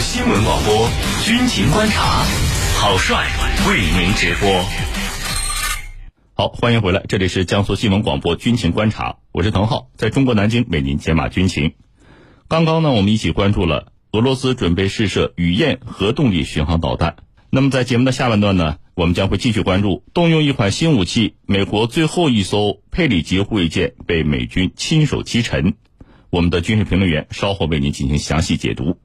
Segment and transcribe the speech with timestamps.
[0.00, 0.88] 新闻广播
[1.24, 2.24] 军情观察，
[2.76, 3.26] 郝帅
[3.68, 4.64] 为您直播。
[6.34, 11.74] 好，欢迎回来，这里是江苏新闻广播军情观察，我是滕浩，在中国南京为您解码军情。
[12.46, 17.16] 刚刚呢，我们一起关注了俄罗斯准备试射雨燕核动力巡航导弹。
[17.50, 25.74] 那么在节目的下半段呢，我们将会继续关注动用一款新武器，美国最后一艘佩里级护卫舰被美军亲手击沉。
[26.30, 29.00] 我们的军事评论员稍后为您进行详细解读。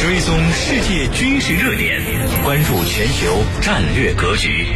[0.00, 2.00] 追踪世界军事热点，
[2.44, 4.66] 关注全球战略格局。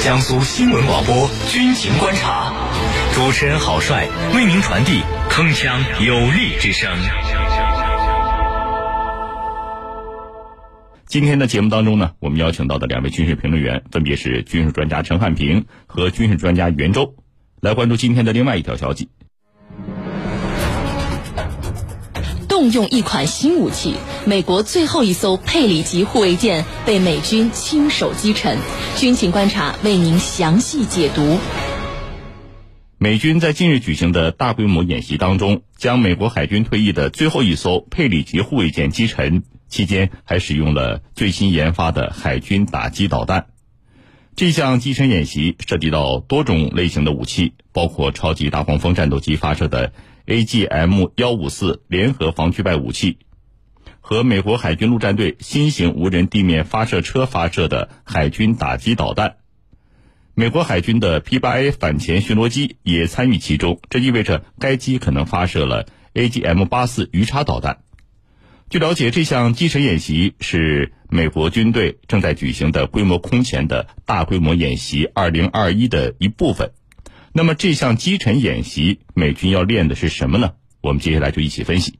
[0.00, 2.52] 江苏新闻广播军情观察，
[3.14, 6.88] 主持人郝帅为您传递铿锵有力之声。
[11.06, 17.14] 今天的节目当中呢，我们邀请到的两位军事评论员分别是军事专家陈汉平和军事专家袁周，
[17.60, 19.08] 来关注今天的另外一条消息。
[22.72, 23.94] 用一款新武器，
[24.26, 28.58] 美国最后一艘佩里级护卫舰被美军亲手击沉。
[28.96, 31.38] 军情观察为您详细解读。
[32.98, 43.46] 美军在近日举行的大规模演习当中，将美国海军退役的最后一艘佩里级护卫舰击沉，期间还使用了最新研发的海军打击导弹。
[44.36, 49.92] 这项击沉演习涉及到多种类型的武器，包括超级大黄蜂战斗机发射的。
[50.26, 53.18] AGM 幺五四联合防拒外武器
[54.00, 59.36] 和美国海军陆战队新型无人地面发射车发射的海军打击导弹，
[60.34, 67.80] 美国海军的 P 八 A 反潜巡逻机也参与其中，这意味着该机可能发射了 AGM 八四鱼叉导弹。
[68.70, 76.72] 据了解，这项击沉演习是美国军队正在举行的规模空前的大规模演习二零二一的一部分。
[77.36, 80.52] 那么这项击沉演习，美军要练的是什么呢？
[80.80, 81.98] 我们接下来就一起分析。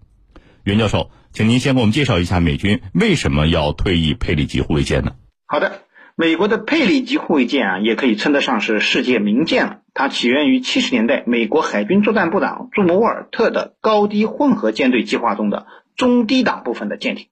[0.62, 5.16] 袁教授，请您先给我们介绍一下美军为什么要退役佩里级护卫舰呢？
[5.46, 5.82] 好的，
[6.14, 9.81] 美国的佩里级护卫舰啊，也可以称得上是世界名舰了。
[9.92, 15.66] 它起源于七十年代美国海军作战部长朱姆沃尔特的高低混合舰队计划中的
[15.97, 17.26] 中低档部分的舰艇。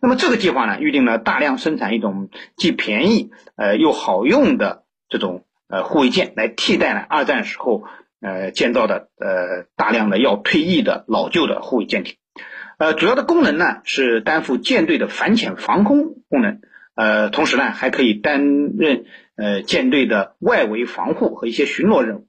[0.00, 5.42] 那么这个计划呢，预定了大量生产一种既便宜呃又好用的这种。
[5.70, 7.84] 呃，护卫舰来替代了二战时候
[8.20, 12.16] 呃建造的呃大量的要退役的老旧的护卫舰艇，
[12.78, 16.60] 呃，主要的功能呢是担负舰队的反潜防空功能，
[16.96, 19.04] 呃，同时呢还可以担任
[19.36, 22.26] 呃舰队的外围防护和一些巡逻任务。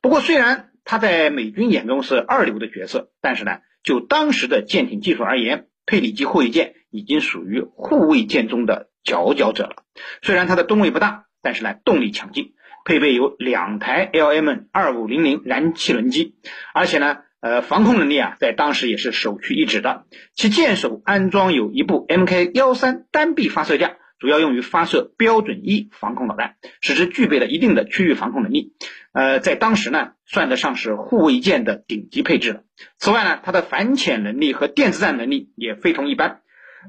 [0.00, 9.84] 不过，虽然它在美军眼中是二流的角色，但是呢，就当时的舰艇技术而言，佩里级护卫舰已经属于护卫舰中的佼佼者了。
[10.22, 12.54] 虽然它的吨位不大，但是呢动力强劲。
[12.84, 16.34] 配备有两台 LM 二五零零燃气轮机，
[16.74, 20.06] 而且呢，呃，防空能力啊，在当时也是首屈一指的。
[20.34, 28.72] 其舰首安装有一部 Mk 幺三单臂发射架，主要用于发射标准一防空导弹，使之具备了一定的区域防空能力。
[29.12, 32.62] 呃，在当时呢，算得上是护卫舰的顶级配置了。
[32.98, 36.40] 此外呢，它的反潜能力和电子战能力也非同一般。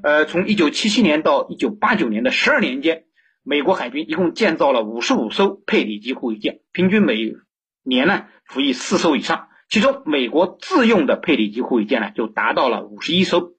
[0.02, 3.04] 呃，从一九七七年到一九八九年的十二年间。
[3.44, 7.32] 美国海军一共建造了五十五艘佩里级护卫舰，平均每
[7.82, 9.48] 年呢服役四艘以上。
[9.68, 13.52] 其中，美国自用的佩里级护卫舰呢就达到了五十一艘。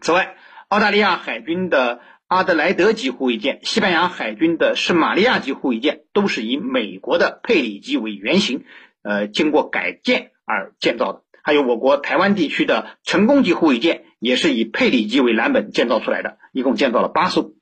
[0.00, 0.36] 此外，
[0.68, 8.64] 澳大利亚海军的阿德莱德级护卫舰、西班牙海军的圣玛利亚级护卫舰都是以美国的佩里级为原型，
[9.02, 11.22] 呃，经过改建而建造的。
[11.42, 17.52] 还有我国台湾地区的成功级护卫舰，也是以佩里级为蓝本建造出来的，一共建造了八艘。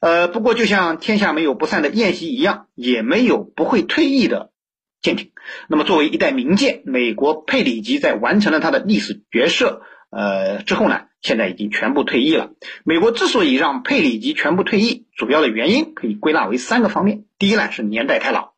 [0.00, 4.50] 呃，不过就像天下没有不散的宴席一样，也没有不会退役的
[5.00, 5.32] 舰艇。
[5.68, 11.02] 那么作为一代名舰，美国佩里级在完成了它的历史角色呃之后呢？
[11.26, 12.52] 现在已经全部退役了。
[12.84, 17.24] 美国之所以让佩里级全部退役，主要的原因可以归纳为三个方面。
[17.36, 18.52] 第一呢是年代太老，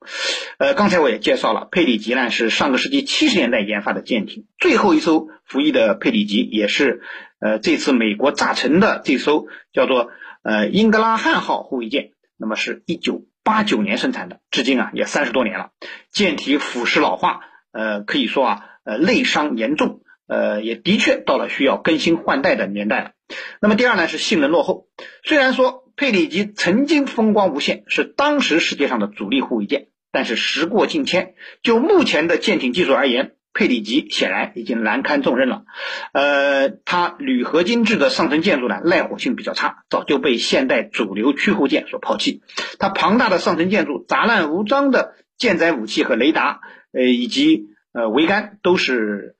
[0.58, 7.00] 呃，刚才我也介绍了，佩里级呢是上个世纪七十年代研发的舰艇，最后一艘服役的佩里级也是
[7.40, 10.10] 呃这次美国炸沉的这艘叫做
[10.42, 15.71] 呃英格拉汉号护卫舰，那么是一九八九年生产的，至今啊也三十多年了，
[16.12, 17.41] 舰体腐蚀老化，
[17.72, 20.03] 呃，可以说啊呃内伤严重。
[20.28, 23.13] 呃，也的确到了需要更新换代的年代了。
[23.60, 24.86] 那么第二呢，是性能落后。
[25.25, 35.65] 虽然说佩里级曾经风光无限，是当时世界上的主力护卫舰，但是时过境迁，就目前的舰艇技术而言，佩里级显然已经难堪重任了。
[36.13, 42.42] 呃，它铝合金制的上层建筑呢，耐火性比较差，早就被现代主流驱护舰所抛弃。
[42.78, 46.60] 它庞大的上层建筑、杂乱无章的舰载武器和雷达，
[46.92, 49.36] 呃，以及呃桅杆都是。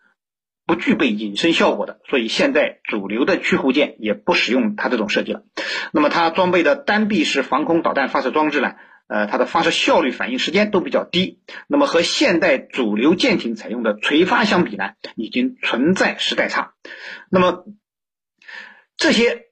[0.69, 5.43] 不具备隐身效果的，所以现在主流的驱护舰也不使用它这种设计了。
[5.93, 8.75] 那么它装备的单臂式防空导弹发射装置呢？
[9.07, 11.41] 呃，它的发射效率、反应时间都比较低。
[11.69, 16.75] 那么和现代主流舰艇采用的垂发相比呢，已经存在时代差。
[17.31, 17.65] 那么
[18.99, 19.47] 这些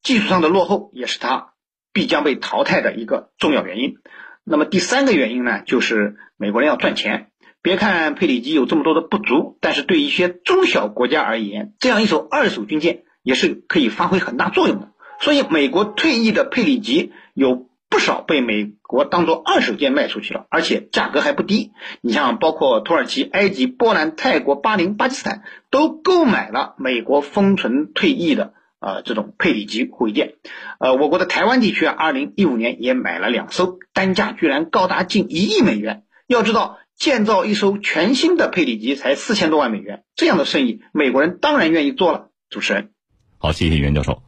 [0.00, 1.54] 技术上的落后，也是它
[1.92, 3.96] 必将被淘汰的一个重要原因。
[4.44, 7.31] 那么第三个原因呢，就是美国人要赚钱。
[7.62, 14.88] 别看佩里级有这么多的不足，但是对一些中小国家而言，这样一艘二手军舰也是可以发挥很大作用的。
[15.20, 21.70] 所以，美国退役的佩里级有不少被美国当做二手舰卖出去了，而且价格还不低。
[22.00, 30.34] 你像包括土耳其、埃及、波兰、泰国、巴林、巴基斯坦都购买了美国封存退役的呃这种佩里级护卫舰。
[30.80, 36.02] 呃，我国的台湾地区啊，二零一五年也买了两艘，单价居然高达近一亿美元。
[36.26, 36.78] 要知道。
[36.96, 42.30] 建造一艘全新的佩里级才四千多万美元，这样的生意，美国人当然愿意做了。
[42.48, 42.90] 主持人，
[43.38, 44.22] 好，谢谢袁教授。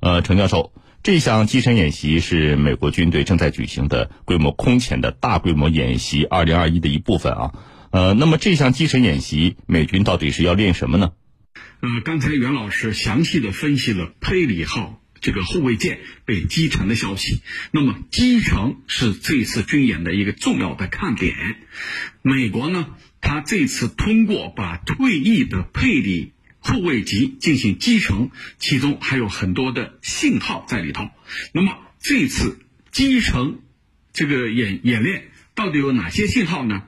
[0.00, 0.72] 呃，程教授，
[1.02, 7.52] 这项击沉演习是美国军队正在举行的规模空前的大规模演习二零二一的一部分啊。
[7.90, 11.12] 呃，那么这项击沉演习，美军到底是要练什么呢？
[11.80, 15.00] 呃，刚才袁老师详细的分析了佩里号。
[15.20, 21.34] 这个护卫舰被击沉的消息，那么击沉是这次军演的一个重要的看点。
[22.22, 22.86] 美国呢，
[23.20, 31.08] 他这次通过把退役的佩里护卫级进行击沉，其中还有很多的信号在里头。
[31.52, 32.58] 那么这次
[32.90, 33.60] 击沉
[34.12, 36.82] 这个演演练到底有哪些信号呢？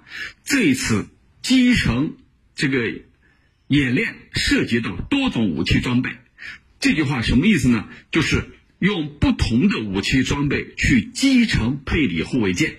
[0.44, 1.08] 这次
[1.42, 2.14] 击沉
[2.54, 3.02] 这个
[3.66, 6.10] 演练涉及到多种武器装备。
[6.82, 7.88] 这句话什么意思呢？
[8.10, 8.50] 就是
[8.80, 12.78] 用不同的武器装备去击沉佩里护卫舰。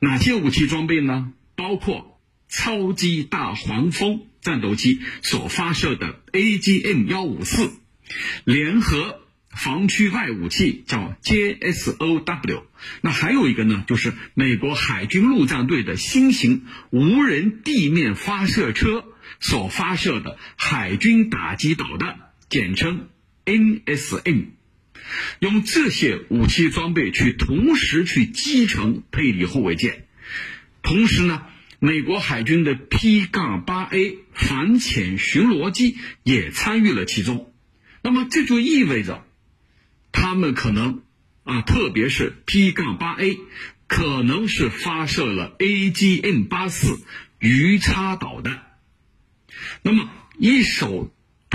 [0.00, 1.32] 哪些武器装备呢？
[1.56, 7.72] 包括超级大黄蜂战斗机所发射的 AGM 幺五四，
[8.44, 12.64] 联合防区外武器叫 JSOW。
[13.00, 19.04] 那还有一个呢，就是美国海军陆战队的新型无人地面发射车
[19.40, 22.18] 所发射的海军打击导弹，
[22.50, 23.08] 简称。
[23.48, 24.48] NSM
[25.38, 30.06] 用这些武器装备去同时去击沉佩里护卫舰，
[30.82, 31.46] 同时呢，
[31.78, 37.54] 美国海军的 P 杠八 A 反潜巡逻机也参与了其中。
[38.02, 39.24] 那么这就意味着，
[40.12, 41.02] 他们可能
[41.44, 43.38] 啊，特别是 P 杠八 A
[43.86, 47.00] 可能是发射了 AGM 八四
[47.38, 48.62] 鱼叉导弹。
[49.80, 51.10] 那么一手。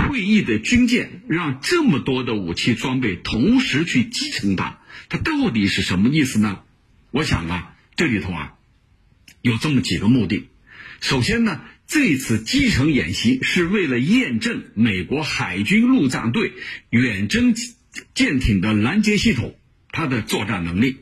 [0.06, 4.78] 退役的军舰让这么多的武器装备同时去击沉它，
[5.08, 6.60] 它到底是什么意思呢？
[7.10, 8.54] 我想啊，这里头啊，
[9.40, 10.48] 有这么几个目的。
[11.00, 16.52] 首先呢，这次击沉演习是为了验证美国海军陆战队
[16.90, 17.54] 远征
[18.14, 19.56] 舰艇的拦截系统
[19.90, 20.96] 它的作战能力。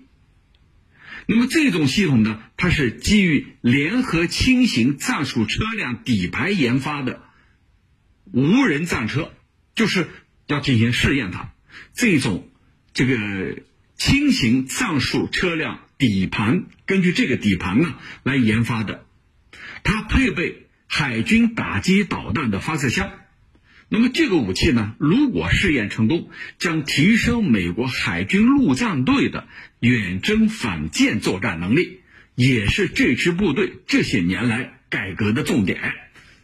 [1.27, 7.23] 那么这种系统呢，它是基于联合轻型战术车辆底盘研发的。
[8.33, 9.33] 无人战车
[9.75, 10.09] 就是
[10.47, 11.53] 要进行试验，它
[11.95, 12.49] 这种
[12.93, 13.63] 这个
[13.97, 19.05] 轻型战术车辆底盘，根据这个底盘呢来研发的，
[19.85, 23.11] 它配备海军打击导弹的发射箱。
[23.89, 29.47] 那么这个武器呢，如果试验成功，将提升美国海军陆战队的
[29.81, 32.01] 远征反舰作战能力，
[32.35, 35.93] 也是这支部队这些年来改革的重点。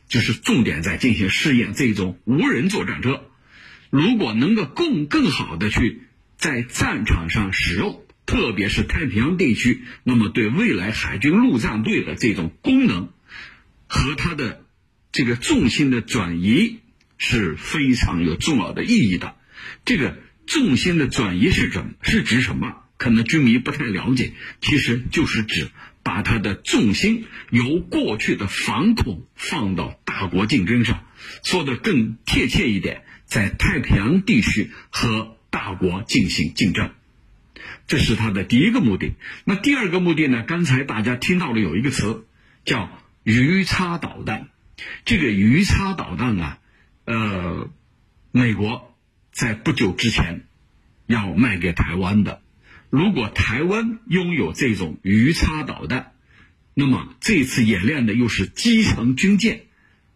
[0.09, 3.25] 就是重点在进行试验这种无人作战车，
[3.91, 6.03] 如果能够更更好的去
[6.37, 13.11] 在战场上使用，特别是太平洋地区，那么对未来海军陆战队的这种功能
[13.87, 14.65] 和它的
[15.13, 16.81] 这个重心的转移
[17.17, 19.37] 是非常有重要的意义的。
[19.85, 22.77] 这个重心的转移是怎是指什么？
[22.97, 25.69] 可能军迷不太了解，其实就是指。
[26.09, 31.05] 把它的重心由过去的反恐放到大国竞争上，
[31.45, 36.93] 说的更贴切一点，在太平洋地区和大国进行竞争，
[37.87, 39.17] 这是它的第一个目的。
[39.45, 40.45] 那第二个目的呢？
[40.45, 42.25] 刚才大家听到了有一个词
[42.65, 42.89] 叫
[43.23, 44.49] 鱼叉导弹，
[45.05, 46.59] 这个鱼叉导弹啊，
[47.05, 47.71] 呃，
[48.33, 48.97] 美国
[49.31, 50.47] 在不久之前
[51.07, 52.41] 要卖给台湾的。
[52.91, 56.13] 如果台湾拥有这种鱼叉导弹，
[56.75, 59.63] 那么这次演练的又是基层军舰，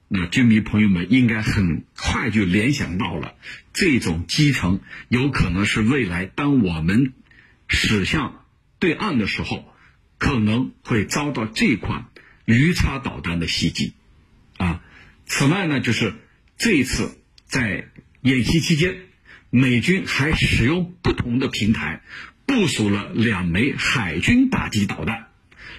[0.09, 3.35] 那军迷朋友们应该很快就联想到了，
[3.73, 7.13] 这种基层有可能是未来当我们
[7.69, 8.45] 驶向
[8.79, 9.73] 对岸的时候，
[10.19, 12.07] 可能会遭到这款
[12.45, 13.93] 鱼叉导弹的袭击，
[14.57, 14.83] 啊，
[15.27, 16.15] 此外呢，就是
[16.57, 17.89] 这一次在
[18.23, 18.97] 演习期间，
[19.51, 22.03] 美军还使用不同的平台
[22.47, 25.29] 部署了两枚海军打击导弹。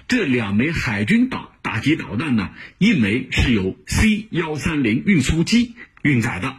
[0.06, 6.56] 这两枚海军导打击导弹呢，一枚是由 C 幺三零运输机运载的，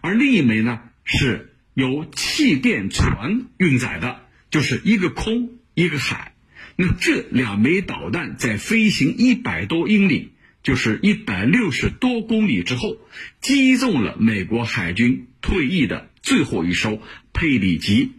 [0.00, 6.32] 而另一枚呢是由气垫船运载的，就是一个空一个海。
[6.76, 10.32] 那这两枚导弹在飞行一百多英里，
[10.62, 12.96] 就是一百六十多公里之后，
[13.40, 17.02] 击中了美国海军退役的最后一艘
[17.34, 18.12] 佩里级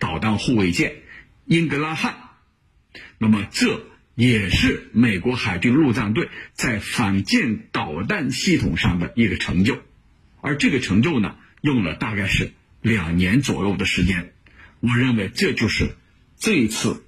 [0.00, 0.96] 导弹护卫舰
[1.44, 2.16] 英格拉汉。
[3.18, 3.86] 那么这。
[4.16, 9.78] 也是美国海军陆战队在反舰导弹系统上的一个成就，
[10.42, 12.52] 而这个成就呢，用了大概是
[12.82, 14.34] 两年左右的时间。
[14.80, 15.96] 我认为这就是
[16.36, 17.02] 这一次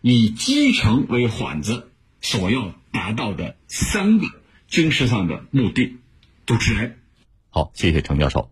[0.00, 1.90] 以击沉为幌子
[2.22, 4.26] 所要达到的三个
[4.68, 5.98] 军事上的目的。
[6.46, 6.98] 主持人，
[7.50, 8.50] 好，谢谢程教授。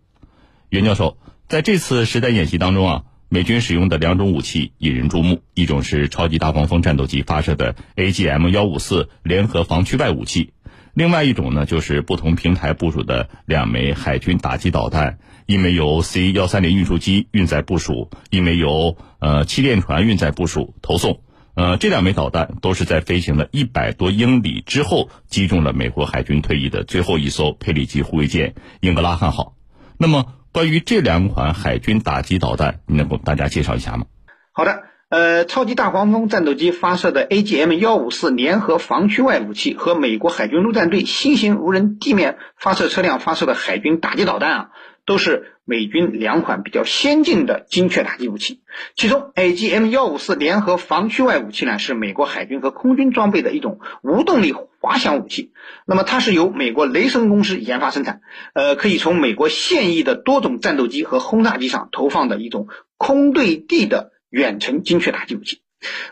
[0.69, 1.17] 袁教授，
[1.49, 3.05] 在这次实弹演习当中啊。
[3.29, 10.53] 美军使用的两种武器引人注目，一种是超级大黄蜂战斗机发射的 AGM 幺五四联合防区外武器，
[10.95, 21.21] 另外一种呢就是不同平台部署的两枚海军打击导弹，一枚由 C 幺三零运输机运载部署，一枚由呃气垫船运载部署投送。
[21.55, 29.57] 呃，这两枚导弹都是在飞行了一百多英里之后击中了美国海军退役的最后一艘佩里级护卫舰英格拉汉号。
[29.99, 30.27] 那么。
[30.57, 34.07] 关于这两款海军打击导弹，你能给大家介绍一下吗？
[34.53, 44.69] 好的，呃，超级大黄蜂战斗机发射的 AGM 幺五四联合防区外武器和美国海军陆战队新型无人地面发射车辆发射的海军打击导弹啊。
[45.07, 48.61] 都是美军两款比较先进的精确打击武器，
[48.97, 55.53] 其中 AGM 幺五四联合防区外武器呢，是美国海军和空军装备的一种无动力滑翔武器。
[55.87, 58.21] 那么它是由美国雷神公司研发生产，
[58.53, 65.63] 呃，可以从美国现役的多种战斗机和轰炸机上投放的一种空对地的远程精确打击武器。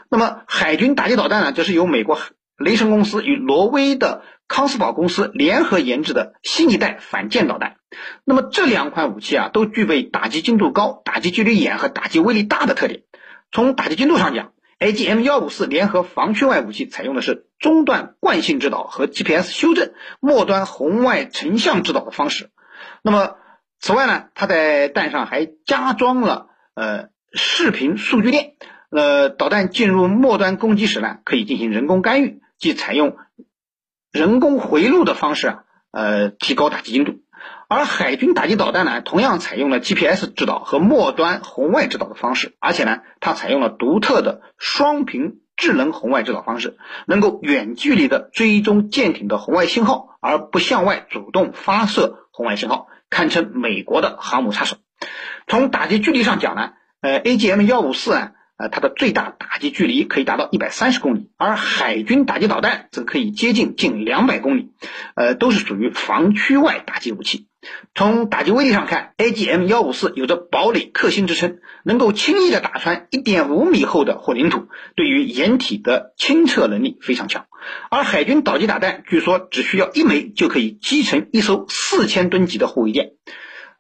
[0.08, 2.18] 那么海军打击导弹呢，则是由美国
[2.56, 7.76] 雷神公司与挪威的康斯堡公司联合研制的新一代反舰导弹。
[8.24, 13.02] 那么这两款武器啊，都具备打击精度高、打击距离远和打击威力大的特点。
[13.52, 22.50] 从打击精度上讲，AGM 幺五四联合防区外武器采用的是中段惯性制导和 GPS 修正、末端红外成像制导的方式。
[23.02, 23.36] 那么
[23.80, 28.54] 此外呢，它在弹上还加装了呃视频数据链。
[28.90, 33.16] 呃，导弹进入末端攻击时呢，可以进行人工干预，即采用
[34.12, 37.23] 人工回路的方式啊，呃，提高打击精度。
[37.68, 54.76] 而海军打击导弹呢，同样采用了 GPS 制导和末端红外制导的方式，而且呢，它采用了独特的双频智能红外制导方式，能够远距离的追踪舰艇的红外信号，而不向外主动发射红外信号，堪称美国的航母杀手。
[55.46, 58.32] 从打击距离上讲呢，呃，AGM 幺五四啊。
[58.56, 64.70] 呃，它的最大打击距离可以达到一百三十公里，而海军打击导弹则可以接近近两百公里，
[65.16, 67.48] 呃，都是属于防区外打击武器。
[67.94, 77.46] 从打击威力上看，AGM 幺五四有着堡垒克星之称，能够轻易的打穿一点五米厚的混凝土，对于掩体的清澈能力非常强。
[77.90, 83.12] 而海军导击导弹据说只需要一枚就可以击沉一艘四千吨级的护卫舰。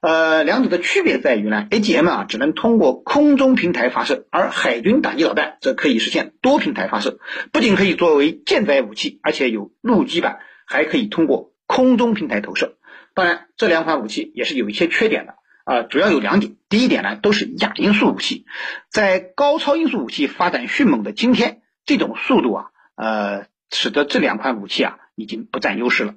[0.00, 7.18] 呃，两者的区别在于呢，AGM 啊只能通过空中平台发射，而海军打击导弹则可以实现多平台发射，
[7.52, 12.76] 不仅可以作为舰载武器，而且有陆基版，还可以通过空中平台投射。
[13.14, 16.56] 当然，这两款武器也是有一些缺点的啊，主要有两点。
[16.68, 18.44] 第一点呢，都是亚音速武器，
[18.90, 22.66] 在高超音速武器发展迅猛的今天，这种速度啊，
[22.96, 26.14] 呃，使得这两款武器啊已经不占优势了。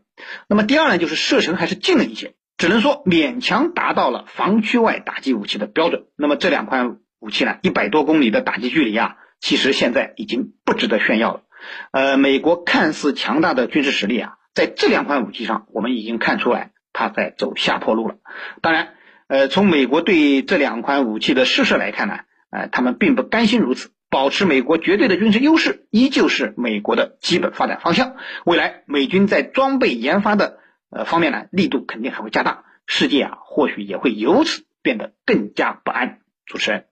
[0.47, 2.33] 那么第二呢，就是射程还是近了一些。
[2.57, 6.07] 只能说勉强达到了防区外打击武器的标准。
[6.15, 11.43] 那么这两款武器呢，一百多公里的打击距离啊，其实现在已经不值得炫耀了。
[11.91, 18.15] 呃，美国看似强大的军事实力啊，在这两款武器上，我们已经看出来它在走下坡路了。
[18.61, 18.95] 当然，
[19.27, 28.15] 呃，从美国对这两款武器的试射来看呢，呃，他们并不甘心如此，保持美国绝对的军事优势，依旧是美国的基本发展方向。
[28.45, 30.57] 未来美军在装备研发的。
[30.89, 36.19] 呃，方面呢，力度肯定还会加大，世界啊，或许也会由此变得更加不安。
[36.45, 36.85] 主持人，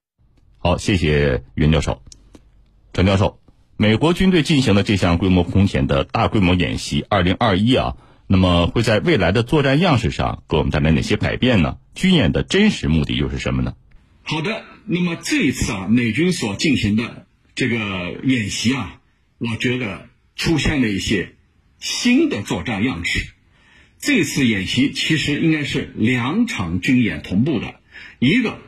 [0.58, 2.02] 好，谢谢袁教授、
[2.92, 3.40] 陈教授。
[3.78, 7.96] 美国军队进行的这项规模空前的大规模演习，二零二一啊，
[8.28, 11.78] 那么会在未来的作战样式上给我们带来哪些改变呢？
[11.94, 13.76] 军演的真实目的又是什么呢？
[14.24, 19.00] 好的，那么这一次啊，美军所进行的这个演习啊，
[19.38, 21.36] 我觉得出现了一些
[21.80, 23.28] 新的作战样式。
[24.00, 27.80] 这次演习其实应该是两场军演同步的，
[28.18, 28.60] 一个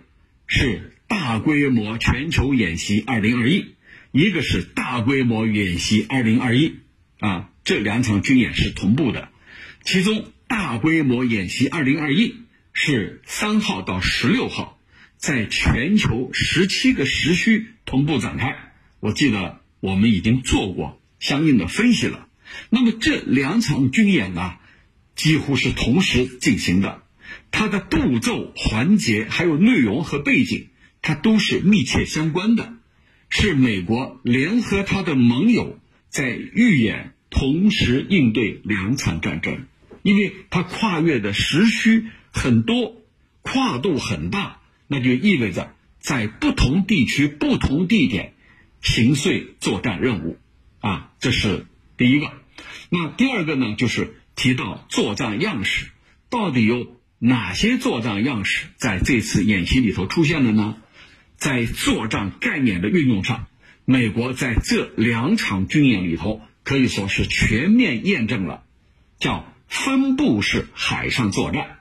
[0.46, 3.74] 是大规模全球演习二零二一，
[4.12, 6.76] 一个是大规模演习二零二一，
[7.20, 9.30] 啊，这两场军演是同步的。
[9.88, 12.36] 其中大规模演习二零二一
[12.74, 14.78] 是三号到十六号，
[15.16, 18.74] 在全球十七个时区同步展开。
[19.00, 22.28] 我记得我们已经做过相应的分析了。
[22.70, 24.56] 那么这两场军演呢？
[25.16, 27.04] 几乎是同时进行的，
[27.50, 30.68] 它的步骤、环节还有内容和背景，
[31.02, 32.74] 它都是密切相关的，
[33.30, 35.80] 是美国联合他的盟友
[36.10, 39.66] 在预演同时应对两场战争，
[40.08, 42.96] 因为它跨越的时区很多，
[43.42, 48.34] 跨度很大，那就意味着在不同地区、不同地点
[48.82, 50.38] 行遂作战任务，
[50.80, 51.66] 啊，这是
[51.98, 52.32] 第一个。
[52.90, 54.16] 那第二个呢，就是。
[54.40, 55.88] 提到作战样式，
[56.30, 60.78] 到底有哪些作战样式在这次演习里头出现了呢？
[61.38, 63.48] 在作战概念的运用上，
[63.84, 68.62] 美国在这两场军演里头可以说是全面验证了，
[69.18, 71.78] 叫分布式海上作战。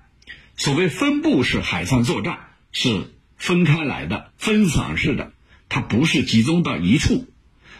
[0.56, 5.32] 所谓分布式海上作战，是分开来的、分散式的，
[5.68, 7.28] 它不是集中到一处。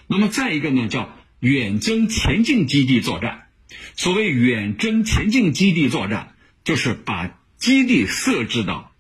[0.06, 3.46] 那么再一个呢，叫远征前进基地作战。
[3.96, 6.34] 所谓远征前进基地作战，
[6.64, 8.92] 就是把基地设置到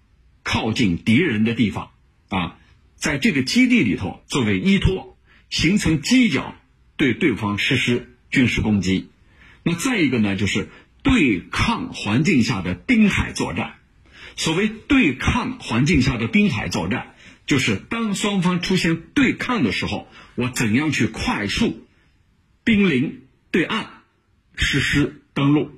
[0.42, 1.90] 靠近敌人的地方
[2.28, 2.56] 啊，
[2.96, 5.18] 在这个基地里头作为依托，
[5.50, 6.54] 形成犄角，
[6.96, 9.10] 对对方实施军事攻击。
[9.62, 10.70] 那再一个呢，就是
[11.06, 13.76] 对抗环境下的滨海作战。
[14.34, 17.14] 所谓对抗环境下的滨海作战，
[17.46, 21.86] 就是当双方出现对抗的时候，我怎样去快速
[22.64, 23.22] 濒临
[23.52, 23.90] 对岸。
[24.58, 25.70] 实施登陆，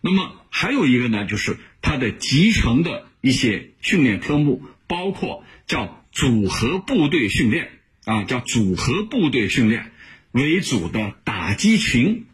[0.00, 7.72] 那么还有一个呢，就是它的集成的一些训练科目，包括叫组合部队训练
[8.04, 9.90] 啊，叫组合部队训练
[10.30, 12.26] 为主的打击群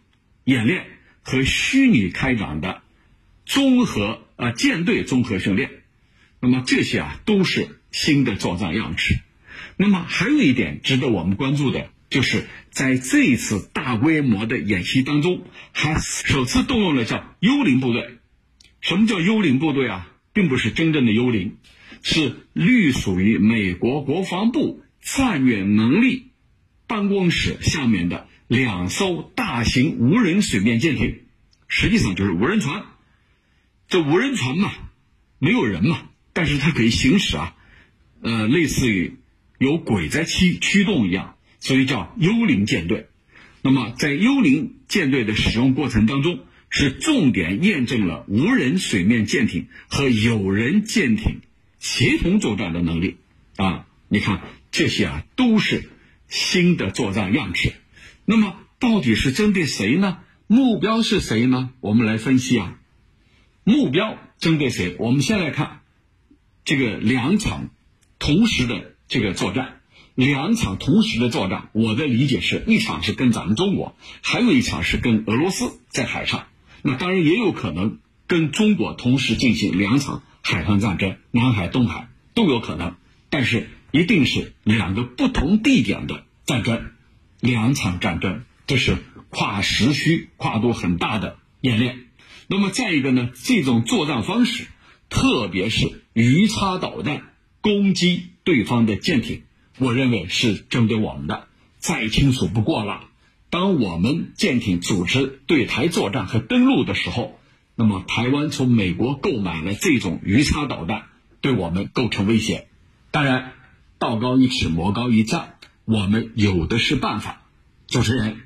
[0.45, 0.94] 演练
[1.25, 2.83] 和虚拟开展的
[3.45, 5.71] 综合啊舰队综合训练，
[6.39, 9.19] 那么这些啊都是新的作战样式。
[9.77, 11.91] 那么还有一点值得我们关注的。
[12.11, 18.19] 就是在这一次大规模的演习当中，还首次动用了叫幽灵部队。
[18.81, 20.13] 什么叫幽灵部队啊？
[20.33, 21.57] 并不是真正的幽灵，
[22.03, 26.31] 是隶属于美国国防部战略能力
[26.87, 31.21] 办公室下面的两艘大型无人水面舰艇，
[31.69, 32.85] 实际上就是无人船。
[33.89, 34.73] 这无人船嘛，
[35.39, 37.57] 没有人嘛，但是它可以行驶啊，
[38.21, 39.17] 呃，类似于
[39.59, 41.37] 有鬼在驱驱动一样。
[41.61, 43.07] 所以叫幽灵舰队。
[43.63, 51.41] 那么在幽灵舰队的使用过程当中，是重点验证了无人水面舰艇和有人舰艇
[51.79, 53.17] 协同作战的能力。
[53.57, 55.89] 啊，你看这些啊都是
[56.29, 57.73] 新的作战样式。
[58.25, 60.19] 那么到底是针对谁呢？
[60.47, 61.71] 目标是谁呢？
[61.81, 62.79] 我们来分析啊。
[63.65, 64.97] 目标针对谁？
[64.99, 65.81] 我们先来看
[66.65, 67.71] 这个两场
[68.19, 69.81] 同时的这个作战。
[70.15, 76.47] 两场同时的作战，我的理解是一场是跟咱们中国，还有一场是跟俄罗斯在海上。
[76.83, 82.95] 那当然也有可能跟中国同时进行两场海上战争，南海、东海都有可能。
[83.29, 86.93] 但是一定是两个不同地点的战争，
[87.45, 88.97] 两场战争，这是
[89.29, 92.07] 跨时区、跨度很大的演练。
[92.47, 94.67] 那么再一个呢，这种作战方式，
[95.11, 99.43] 特别是鱼叉导弹攻击对方的舰艇。
[99.79, 103.05] 我认为是针对我们的，再清楚不过了。
[103.51, 107.39] 当我们舰艇组织对台作战和登陆的时候，
[107.75, 111.03] 那么台湾从美国购买了这种鱼叉导弹，
[111.43, 112.69] 对我们构成威胁。
[113.11, 113.53] 当然，
[113.99, 115.54] 道高一尺，魔高一丈，
[115.85, 117.43] 我们有的是办法。
[117.87, 118.39] 主持人，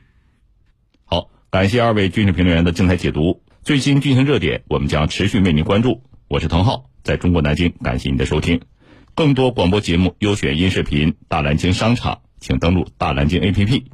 [1.04, 3.42] 好，感谢二位军事评论员的精彩解读。
[3.62, 6.02] 最新军情热点，我们将持续为您关注。
[6.26, 8.62] 我是滕浩，在中国南京，感谢您的收听。
[9.14, 13.84] 更多广播节目优选音视频，大蓝鲸商场，请登录大蓝鲸 APP。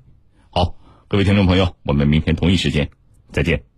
[0.51, 0.77] 好，
[1.09, 2.91] 各位听众朋友，我们明天同一时间
[3.31, 3.74] 再见。